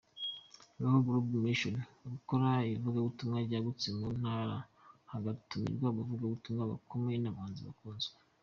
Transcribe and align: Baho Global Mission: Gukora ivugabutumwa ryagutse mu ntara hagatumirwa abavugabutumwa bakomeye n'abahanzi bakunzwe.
Baho 0.79 0.97
Global 1.05 1.33
Mission: 1.45 1.75
Gukora 2.13 2.47
ivugabutumwa 2.75 3.37
ryagutse 3.47 3.87
mu 3.97 4.07
ntara 4.19 4.57
hagatumirwa 5.11 5.85
abavugabutumwa 5.89 6.63
bakomeye 6.71 7.17
n'abahanzi 7.19 7.61
bakunzwe. 7.67 8.15